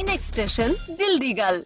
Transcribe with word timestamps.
My 0.00 0.06
next 0.06 0.32
station 0.32 0.72
दिल 0.90 1.18
दी 1.18 1.32
गल 1.34 1.62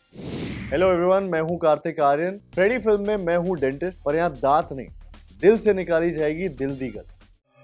hello 0.71 0.87
everyone 0.93 1.27
मैं 1.33 1.41
हूँ 1.41 1.57
कार्तिक 1.59 2.01
आर्यन। 2.01 2.39
फ्रेडी 2.55 2.79
फ़िल्म 2.79 3.07
में 3.07 3.17
मैं 3.27 3.37
हूँ 3.39 3.57
डेंटिस्ट 3.59 3.99
पर 4.05 4.17
यहाँ 4.17 4.31
दांत 4.33 4.73
नहीं। 4.73 4.87
दिल 5.41 5.59
से 5.59 5.75
निकाली 5.75 6.11
जाएगी 6.13 6.49
दिल 6.59 6.71
दी 6.77 6.89
गल 6.89 7.05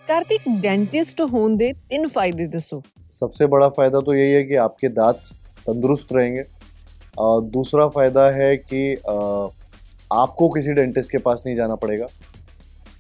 कार्तिक 0.02 0.48
डेंटिस्ट 0.62 1.20
होने 1.32 1.56
दे 1.56 1.72
तीन 1.72 2.06
फ़ायदे 2.09 2.46
दसो। 2.48 2.82
सबसे 3.22 3.46
बड़ा 3.46 3.68
फ़ायदा 3.70 4.00
तो 4.00 4.14
यही 4.14 4.32
है 4.32 4.45
कि 4.45 4.56
आपके 4.66 4.88
दांत 4.91 5.30
तंदुरुस्त 5.66 6.12
रहेंगे। 6.12 6.41
आ, 6.41 7.41
दूसरा 7.50 7.88
फ़ायदा 7.88 8.30
है 8.32 8.56
कि 8.59 8.95
आ, 8.95 9.18
आपको 10.12 10.48
किसी 10.50 10.73
डेंटिस्ट 10.73 11.10
के 11.10 11.18
पास 11.18 11.42
नहीं 11.46 11.56
जाना 11.56 11.74
पड़ेगा। 11.82 12.06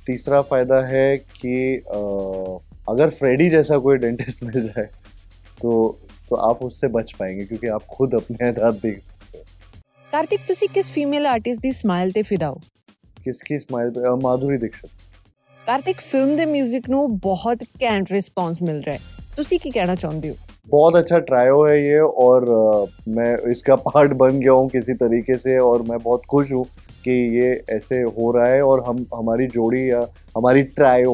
तीसरा 0.06 0.42
फ़ायदा 0.42 0.84
है 0.86 1.16
कि 1.16 1.76
आ, 1.76 1.98
अगर 2.92 3.10
फ्रेडी 3.20 3.50
जैसा 3.50 3.78
कोई 3.78 3.96
डेंटिस्ट 3.98 4.44
मिल 4.44 4.62
जाए 4.62 4.88
तो 5.62 5.98
तो 6.29 6.39
आप 6.43 6.63
उससे 6.63 6.87
बच 6.89 7.11
पाएंगे 7.17 7.45
क्योंकि 7.45 7.71
आप 7.71 7.85
खुद 7.91 8.15
अपने 8.15 8.51
दांत 8.53 8.79
देख 8.81 9.01
सकते 9.01 9.37
हो 9.37 9.43
ਕਾਰਤਿਕ 10.09 10.41
ਤੁਸੀਂ 10.47 10.67
ਕਿਸ 10.73 10.91
ਫੀਮੇਲ 10.91 11.25
ਆਰਟਿਸਟ 11.27 11.61
ਦੀ 11.61 11.71
ਸਮਾਈਲ 11.73 12.11
ਤੇ 12.11 12.21
ਫਿਦਾ 12.23 12.49
ਹੋ 12.49 12.59
किसकी 13.25 13.55
स्माइल 13.61 13.87
पे 13.93 14.01
अ, 14.03 14.09
माधुरी 14.23 14.57
दीक्षित 14.63 15.03
ਕਾਰਤਿਕ 15.57 15.99
ਫਿਲਮ 16.01 16.35
ਦੇ 16.35 16.43
뮤직 16.47 16.89
ਨੂੰ 16.89 16.99
ਬਹੁਤ 17.19 17.63
ਘੈਂਟ 17.83 18.11
ਰਿਸਪੌਂਸ 18.11 18.61
ਮਿਲ 18.61 18.81
ਰਿਹਾ 18.83 18.93
ਹੈ 18.95 19.29
ਤੁਸੀਂ 19.37 19.59
ਕੀ 19.59 19.71
ਕਹਿਣਾ 19.71 19.95
ਚਾਹੁੰਦੇ 19.95 20.29
ਹੋ 20.29 20.35
बहुत 20.67 20.95
अच्छा 20.97 21.17
ट्रायो 21.25 21.57
है 21.63 21.73
ये 21.79 21.97
और 22.21 22.45
अ, 22.51 22.61
मैं 23.15 23.25
इसका 23.49 23.75
पार्ट 23.81 24.13
बन 24.21 24.37
गया 24.39 24.53
हूँ 24.59 24.69
किसी 24.69 24.93
तरीके 25.01 25.35
से 25.41 25.57
और 25.65 25.83
मैं 25.89 25.99
बहुत 26.05 26.23
खुश 26.27 26.53
हूँ 26.53 26.63
कि 27.03 27.17
ये 27.35 27.49
ऐसे 27.75 27.99
हो 28.15 28.29
रहा 28.31 28.47
है 28.49 28.61
और 28.69 28.81
हम 28.85 29.01
हमारी 29.13 29.47
जोड़ी 29.51 29.81
या 29.83 29.99
हमारी 30.35 30.63
ट्रायो 30.73 31.13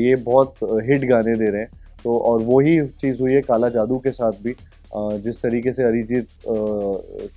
ये 0.00 0.16
बहुत 0.24 0.66
हिट 0.84 1.06
गाने 1.08 1.36
दे 1.36 1.50
रहे 1.50 1.62
हैं 1.62 1.81
तो 2.04 2.16
और 2.26 2.42
वही 2.44 2.78
चीज़ 3.00 3.20
हुई 3.22 3.32
है 3.34 3.40
काला 3.42 3.68
जादू 3.76 3.98
के 3.98 4.10
साथ 4.12 4.42
भी 4.42 4.52
अ, 4.52 5.00
जिस 5.24 5.40
तरीके 5.42 5.72
से 5.72 5.82
अरिजीत 5.84 6.26
अ, 6.26 6.54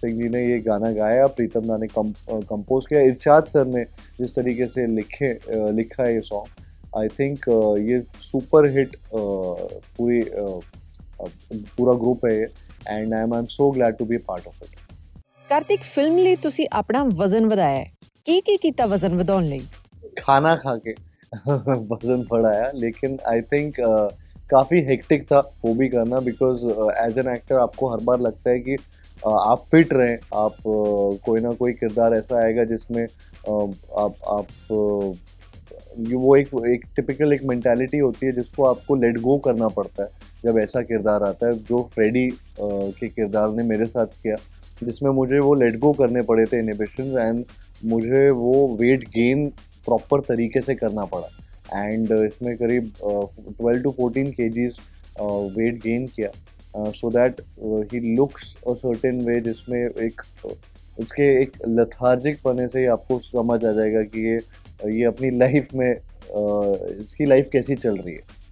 सिंह 0.02 0.18
जी 0.18 0.30
ने 0.30 0.44
ये 0.46 0.60
गाना 0.68 0.92
गाया 0.94 1.26
प्रीतम 1.38 1.68
दा 1.68 1.78
ने 1.78 1.88
कम 1.96 2.12
कंपोज 2.52 2.86
किया 2.90 3.02
इरशाद 3.08 3.46
सर 3.54 3.66
ने 3.68 3.84
जिस 4.20 4.36
तरीके 4.36 4.68
से 4.76 4.86
लिखे 4.96 5.34
अ, 5.34 5.70
लिखा 5.72 6.04
है 6.04 6.14
ये 6.14 6.22
सॉन्ग 6.30 6.98
आई 6.98 7.08
थिंक 7.20 7.50
ये 7.90 8.00
सुपर 8.22 8.70
हिट 8.78 8.96
पूरी 9.14 10.22
अ, 10.22 10.46
अ, 11.20 11.28
पूरा 11.78 11.94
ग्रुप 12.00 12.26
है 12.26 12.34
ये 12.38 12.48
and 12.90 13.14
I 13.14 13.22
am 13.22 13.34
I 13.34 13.40
am 13.40 13.46
so 13.52 13.70
glad 13.72 13.98
to 13.98 14.06
be 14.06 14.18
part 14.30 14.48
of 14.48 14.64
it 14.64 14.80
Kartik 15.50 15.82
film 15.84 16.18
ਲਈ 16.18 16.36
ਤੁਸੀਂ 16.44 16.66
ਆਪਣਾ 16.72 17.04
ਵਜ਼ਨ 17.16 17.48
ਵਧਾਇਆ 17.50 17.76
ਹੈ 17.76 17.86
ਕੀ 18.26 18.40
ਕੀ 18.42 18.56
ਕੀਤਾ 18.58 18.86
ਵਜ਼ਨ 18.86 19.16
ਵਧਾਉਣ 19.18 19.46
ਲਈ 19.46 19.60
खाना 20.22 20.52
खा 20.62 20.72
के 20.86 20.94
वजन 21.92 22.24
बढ़ाया 22.30 22.66
लेकिन 22.76 23.14
आई 23.32 23.42
थिंक 23.52 23.78
काफ़ी 24.51 24.81
हेक्टिक 24.81 25.25
था 25.25 25.53
वो 25.65 25.75
भी 25.75 25.89
करना 25.89 26.21
बिकॉज़ 26.21 26.67
एज 26.99 27.19
एन 27.19 27.35
एक्टर 27.35 27.55
आपको 27.55 27.89
हर 27.89 28.05
बार 28.05 28.21
लगता 28.21 28.51
है 28.51 28.61
कि 28.61 28.77
uh, 28.77 28.81
आप 29.27 29.59
फिट 29.59 29.93
रहें 29.93 30.19
आप 30.35 30.53
uh, 30.53 31.25
कोई 31.25 31.41
ना 31.41 31.53
कोई 31.53 31.73
किरदार 31.73 32.13
ऐसा 32.13 32.45
आएगा 32.45 32.65
जिसमें 32.65 33.07
uh, 33.07 33.75
आप 33.99 34.15
आप 34.29 34.47
uh, 34.73 35.17
वो 36.13 36.37
एक 36.37 36.49
एक 36.67 36.85
टिपिकल 36.97 37.33
एक 37.33 37.43
मेंटालिटी 37.43 37.99
होती 37.99 38.27
है 38.27 38.33
जिसको 38.33 38.65
आपको 38.65 38.97
लेट 38.97 39.19
गो 39.19 39.39
करना 39.39 39.69
पड़ता 39.69 40.03
है 40.03 40.09
जब 40.45 40.59
ऐसा 40.59 40.83
किरदार 40.83 41.23
आता 41.23 41.47
है 41.47 41.53
जो 41.53 41.91
फ्रेडी 41.95 42.31
के 42.61 43.09
किरदार 43.09 43.51
ने 43.51 43.65
मेरे 43.65 43.87
साथ 43.87 44.07
किया 44.07 44.37
जिसमें 44.83 45.11
मुझे 45.11 45.39
वो 45.39 45.55
लेट 45.55 45.79
गो 45.79 45.93
करने 45.93 46.21
पड़े 46.21 46.45
थे 46.47 46.59
इनिबिशन 46.59 47.19
एंड 47.19 47.45
मुझे 47.85 48.31
वो 48.31 48.77
वेट 48.81 49.09
गेन 49.09 49.49
प्रॉपर 49.87 50.21
तरीके 50.21 50.61
से 50.61 50.75
करना 50.75 51.05
पड़ा। 51.05 51.29
एंड 51.75 52.13
इसमें 52.13 52.57
करीब 52.57 52.93
ट्वेल्व 52.99 53.83
टू 53.83 53.91
फोर्टीन 53.91 54.33
के 54.41 54.67
वेट 55.57 55.83
गेन 55.83 56.07
किया 56.07 56.91
so 56.91 57.11
that 57.11 57.41
he 57.93 58.17
looks 58.17 58.57
a 58.69 58.75
certain 58.75 59.21
way 59.21 59.41
जिसमें 59.41 59.79
एक 59.81 60.23
uh, 60.47 60.53
उसके 60.99 61.43
एक 61.43 61.53
लथार्जिक 61.69 62.37
पने 62.45 62.69
से 62.69 62.79
ही 62.79 62.87
आपको 62.87 63.19
समझ 63.19 63.65
आ 63.65 63.73
जाएगा 63.73 64.03
कि 64.03 64.27
ये 64.29 64.39
ये 64.95 65.05
अपनी 65.05 65.31
लाइफ 65.31 65.75
में 65.75 65.97
uh, 65.97 67.03
इसकी 67.03 67.25
लाइफ 67.25 67.49
कैसी 67.53 67.75
चल 67.75 67.97
रही 67.97 68.15
है। 68.15 68.46